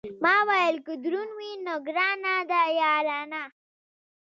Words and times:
ما 0.23 0.35
ویل 0.47 0.77
که 0.85 0.93
دروند 1.03 1.31
وي، 1.37 1.51
نو 1.65 1.73
ګرانه 1.87 2.35
ده 2.49 2.61
یارانه. 2.81 3.43